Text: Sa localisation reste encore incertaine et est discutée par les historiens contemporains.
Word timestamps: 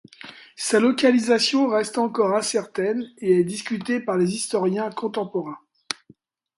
Sa 0.55 0.79
localisation 0.79 1.67
reste 1.67 1.99
encore 1.99 2.35
incertaine 2.35 3.07
et 3.19 3.41
est 3.41 3.43
discutée 3.43 3.99
par 3.99 4.17
les 4.17 4.33
historiens 4.33 4.89
contemporains. 4.89 5.59